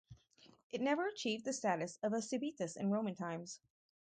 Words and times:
It 0.71 0.81
never 0.81 1.05
achieved 1.05 1.45
the 1.45 1.53
status 1.53 1.99
of 2.01 2.11
a 2.11 2.23
civitas 2.23 2.75
in 2.75 2.89
Roman 2.89 3.13
times. 3.13 3.59